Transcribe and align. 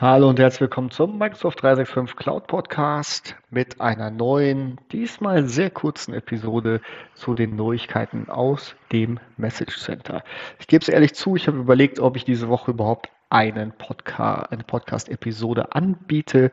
Hallo 0.00 0.28
und 0.28 0.38
herzlich 0.38 0.60
willkommen 0.60 0.92
zum 0.92 1.18
Microsoft 1.18 1.60
365 1.60 2.16
Cloud 2.16 2.46
Podcast 2.46 3.34
mit 3.50 3.80
einer 3.80 4.12
neuen, 4.12 4.78
diesmal 4.92 5.48
sehr 5.48 5.70
kurzen 5.70 6.14
Episode 6.14 6.80
zu 7.14 7.34
den 7.34 7.56
Neuigkeiten 7.56 8.28
aus 8.28 8.76
dem 8.92 9.18
Message 9.36 9.76
Center. 9.78 10.22
Ich 10.60 10.68
gebe 10.68 10.82
es 10.82 10.88
ehrlich 10.88 11.14
zu, 11.14 11.34
ich 11.34 11.48
habe 11.48 11.58
überlegt, 11.58 11.98
ob 11.98 12.14
ich 12.14 12.24
diese 12.24 12.48
Woche 12.48 12.70
überhaupt 12.70 13.08
einen 13.28 13.72
Podcast, 13.72 14.52
eine 14.52 14.62
Podcast-Episode 14.62 15.74
anbiete, 15.74 16.52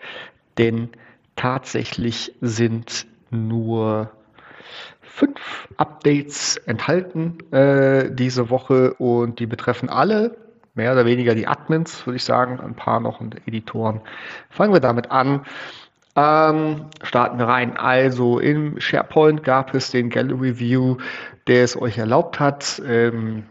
denn 0.57 0.89
tatsächlich 1.35 2.33
sind 2.41 3.05
nur 3.29 4.09
fünf 5.01 5.67
Updates 5.77 6.57
enthalten 6.57 7.37
äh, 7.53 8.09
diese 8.09 8.49
Woche 8.49 8.95
und 8.95 9.37
die 9.37 9.45
betreffen 9.45 9.89
alle 9.89 10.35
mehr 10.75 10.91
oder 10.91 11.05
weniger 11.05 11.33
die 11.35 11.47
Admins, 11.47 12.05
würde 12.05 12.17
ich 12.17 12.23
sagen, 12.23 12.59
ein 12.59 12.75
paar 12.75 12.99
noch 12.99 13.19
und 13.19 13.35
Editoren. 13.47 14.01
Fangen 14.49 14.73
wir 14.73 14.81
damit 14.81 15.09
an. 15.11 15.45
Ähm, 16.15 16.85
starten 17.03 17.39
wir 17.39 17.47
rein. 17.47 17.75
Also 17.75 18.39
im 18.39 18.79
SharePoint 18.79 19.43
gab 19.43 19.73
es 19.73 19.91
den 19.91 20.09
Gallery 20.09 20.59
View, 20.59 20.97
der 21.47 21.63
es 21.63 21.79
euch 21.79 21.97
erlaubt 21.97 22.39
hat, 22.39 22.81
ähm, 22.85 23.45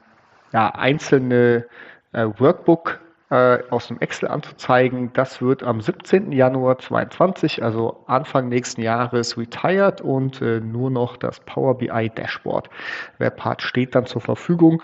ja, 0.53 0.69
einzelne 0.71 1.67
äh, 2.12 2.27
Workbook 2.39 3.01
äh, 3.31 3.59
aus 3.70 3.89
dem 3.89 4.01
Excel 4.01 4.29
anzuzeigen. 4.29 5.12
Das 5.12 5.43
wird 5.43 5.62
am 5.62 5.81
17. 5.81 6.33
Januar 6.33 6.79
2022, 6.79 7.62
also 7.62 8.05
Anfang 8.06 8.48
nächsten 8.48 8.81
Jahres, 8.81 9.37
retired 9.37 10.01
und 10.01 10.41
äh, 10.41 10.61
nur 10.61 10.91
noch 10.91 11.17
das 11.17 11.41
Power 11.41 11.77
BI 11.77 12.11
Dashboard 12.15 12.70
Webpart 13.19 13.62
steht 13.62 13.95
dann 13.95 14.06
zur 14.06 14.20
Verfügung, 14.20 14.83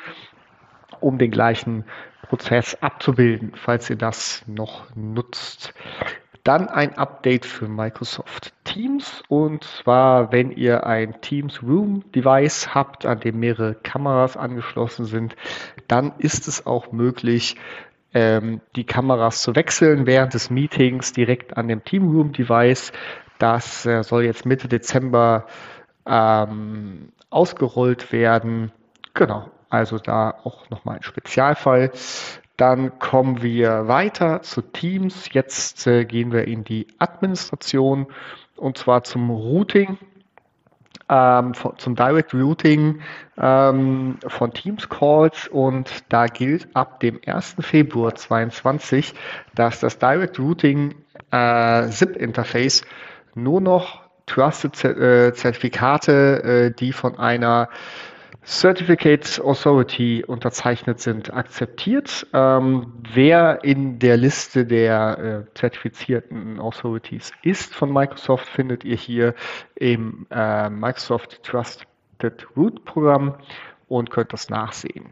um 1.00 1.18
den 1.18 1.30
gleichen 1.30 1.84
Prozess 2.28 2.76
abzubilden, 2.80 3.52
falls 3.56 3.90
ihr 3.90 3.96
das 3.96 4.44
noch 4.46 4.84
nutzt. 4.94 5.74
Dann 6.44 6.68
ein 6.68 6.96
Update 6.96 7.44
für 7.44 7.68
Microsoft 7.68 8.54
Teams 8.64 9.22
und 9.28 9.64
zwar, 9.64 10.32
wenn 10.32 10.50
ihr 10.52 10.86
ein 10.86 11.20
Teams 11.20 11.62
Room 11.62 12.04
Device 12.12 12.74
habt, 12.74 13.04
an 13.04 13.20
dem 13.20 13.40
mehrere 13.40 13.74
Kameras 13.74 14.36
angeschlossen 14.36 15.04
sind, 15.04 15.36
dann 15.86 16.12
ist 16.18 16.48
es 16.48 16.66
auch 16.66 16.92
möglich, 16.92 17.56
ähm, 18.14 18.60
die 18.74 18.84
Kameras 18.84 19.42
zu 19.42 19.54
wechseln 19.54 20.06
während 20.06 20.34
des 20.34 20.50
Meetings 20.50 21.12
direkt 21.12 21.56
an 21.56 21.68
dem 21.68 21.84
Team 21.84 22.08
Room 22.08 22.32
Device. 22.32 22.92
Das 23.38 23.84
äh, 23.86 24.02
soll 24.02 24.24
jetzt 24.24 24.46
Mitte 24.46 24.68
Dezember 24.68 25.46
ähm, 26.06 27.12
ausgerollt 27.28 28.12
werden. 28.12 28.72
Genau, 29.14 29.50
also 29.70 29.98
da 29.98 30.34
auch 30.44 30.68
nochmal 30.68 30.96
ein 30.96 31.02
Spezialfall. 31.02 31.92
Dann 32.56 32.98
kommen 32.98 33.40
wir 33.40 33.88
weiter 33.88 34.42
zu 34.42 34.60
Teams. 34.60 35.32
Jetzt 35.32 35.86
äh, 35.86 36.04
gehen 36.04 36.32
wir 36.32 36.46
in 36.46 36.64
die 36.64 36.88
Administration 36.98 38.08
und 38.56 38.76
zwar 38.76 39.02
zum 39.04 39.30
Routing, 39.30 39.96
ähm, 41.08 41.54
zum 41.78 41.96
Direct 41.96 42.34
Routing 42.34 43.00
ähm, 43.38 44.18
von 44.26 44.52
Teams 44.52 44.88
Calls 44.88 45.48
und 45.48 46.04
da 46.10 46.26
gilt 46.26 46.68
ab 46.76 47.00
dem 47.00 47.18
1. 47.24 47.56
Februar 47.60 48.14
2022, 48.14 49.14
dass 49.54 49.80
das 49.80 49.98
Direct 49.98 50.38
Routing 50.38 50.94
äh, 51.30 51.88
ZIP 51.88 52.16
Interface 52.16 52.82
nur 53.34 53.60
noch 53.62 54.02
Trusted 54.26 54.84
äh, 54.84 55.32
Zertifikate, 55.32 56.42
äh, 56.42 56.70
die 56.70 56.92
von 56.92 57.18
einer 57.18 57.68
Certificate 58.42 59.40
Authority 59.40 60.24
unterzeichnet 60.26 61.00
sind, 61.00 61.32
akzeptiert. 61.32 62.26
Ähm, 62.32 62.92
wer 63.12 63.62
in 63.64 63.98
der 63.98 64.16
Liste 64.16 64.64
der 64.64 65.46
äh, 65.50 65.54
zertifizierten 65.54 66.58
Authorities 66.58 67.32
ist 67.42 67.74
von 67.74 67.92
Microsoft, 67.92 68.46
findet 68.48 68.84
ihr 68.84 68.96
hier 68.96 69.34
im 69.74 70.26
äh, 70.30 70.70
Microsoft 70.70 71.42
Trusted 71.42 72.46
Root 72.56 72.84
Programm 72.84 73.34
und 73.88 74.10
könnt 74.10 74.32
das 74.32 74.48
nachsehen. 74.48 75.10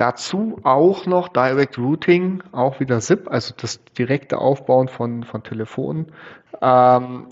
Dazu 0.00 0.58
auch 0.62 1.04
noch 1.04 1.28
Direct 1.28 1.76
Routing, 1.76 2.42
auch 2.52 2.80
wieder 2.80 3.02
SIP, 3.02 3.28
also 3.30 3.52
das 3.54 3.84
direkte 3.98 4.38
Aufbauen 4.38 4.88
von, 4.88 5.24
von 5.24 5.42
Telefon, 5.42 6.06
ähm, 6.62 7.26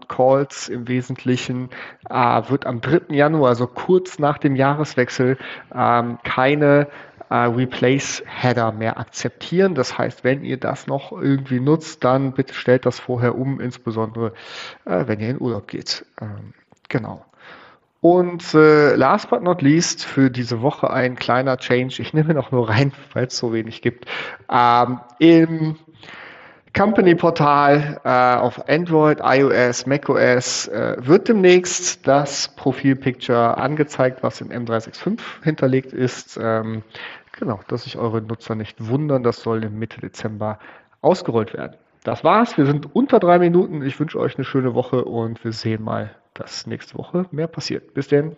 im 0.68 0.88
Wesentlichen, 0.88 1.70
äh, 2.10 2.42
wird 2.50 2.66
am 2.66 2.82
3. 2.82 3.14
Januar, 3.14 3.48
also 3.48 3.66
kurz 3.66 4.18
nach 4.18 4.36
dem 4.36 4.54
Jahreswechsel, 4.54 5.38
ähm, 5.74 6.18
keine 6.24 6.88
äh, 7.30 7.34
Replace-Header 7.34 8.72
mehr 8.72 8.98
akzeptieren. 8.98 9.74
Das 9.74 9.96
heißt, 9.96 10.22
wenn 10.22 10.44
ihr 10.44 10.58
das 10.58 10.86
noch 10.86 11.12
irgendwie 11.12 11.60
nutzt, 11.60 12.04
dann 12.04 12.32
bitte 12.32 12.52
stellt 12.52 12.84
das 12.84 13.00
vorher 13.00 13.34
um, 13.34 13.60
insbesondere 13.60 14.34
äh, 14.84 15.04
wenn 15.06 15.20
ihr 15.20 15.30
in 15.30 15.40
Urlaub 15.40 15.68
geht. 15.68 16.04
Ähm, 16.20 16.52
genau. 16.90 17.24
Und 18.00 18.54
äh, 18.54 18.94
last 18.94 19.28
but 19.28 19.42
not 19.42 19.60
least 19.60 20.04
für 20.04 20.30
diese 20.30 20.62
Woche 20.62 20.90
ein 20.90 21.16
kleiner 21.16 21.56
Change. 21.56 22.00
Ich 22.00 22.14
nehme 22.14 22.32
noch 22.34 22.52
nur 22.52 22.68
rein, 22.68 22.92
weil 23.12 23.26
es 23.26 23.36
so 23.36 23.52
wenig 23.52 23.82
gibt. 23.82 24.06
Ähm, 24.50 25.00
Im 25.18 25.76
Company-Portal 26.76 28.00
äh, 28.04 28.40
auf 28.40 28.68
Android, 28.68 29.18
iOS, 29.20 29.86
macOS 29.86 30.68
äh, 30.68 30.96
wird 31.00 31.26
demnächst 31.28 32.06
das 32.06 32.54
Profil-Picture 32.54 33.58
angezeigt, 33.58 34.22
was 34.22 34.40
in 34.40 34.52
M365 34.52 35.18
hinterlegt 35.42 35.92
ist. 35.92 36.38
Ähm, 36.40 36.84
genau, 37.32 37.58
dass 37.66 37.82
sich 37.82 37.98
eure 37.98 38.22
Nutzer 38.22 38.54
nicht 38.54 38.86
wundern. 38.86 39.24
Das 39.24 39.42
soll 39.42 39.64
im 39.64 39.76
Mitte 39.78 40.00
Dezember 40.00 40.60
ausgerollt 41.00 41.52
werden. 41.52 41.76
Das 42.04 42.22
war's. 42.22 42.56
Wir 42.56 42.66
sind 42.66 42.94
unter 42.94 43.18
drei 43.18 43.40
Minuten. 43.40 43.82
Ich 43.82 43.98
wünsche 43.98 44.20
euch 44.20 44.36
eine 44.36 44.44
schöne 44.44 44.74
Woche 44.74 45.04
und 45.04 45.42
wir 45.44 45.52
sehen 45.52 45.82
mal, 45.82 46.10
dass 46.38 46.66
nächste 46.66 46.94
Woche 46.98 47.26
mehr 47.30 47.48
passiert. 47.48 47.94
Bis 47.94 48.08
denn. 48.08 48.26